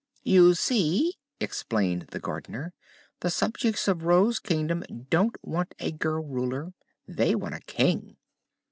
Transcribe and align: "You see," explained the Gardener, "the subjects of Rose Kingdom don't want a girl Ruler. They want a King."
"You 0.23 0.55
see," 0.55 1.19
explained 1.39 2.07
the 2.09 2.19
Gardener, 2.19 2.73
"the 3.19 3.29
subjects 3.29 3.87
of 3.87 4.01
Rose 4.01 4.39
Kingdom 4.39 4.83
don't 5.11 5.35
want 5.45 5.75
a 5.77 5.91
girl 5.91 6.25
Ruler. 6.25 6.73
They 7.07 7.35
want 7.35 7.53
a 7.53 7.59
King." 7.59 8.17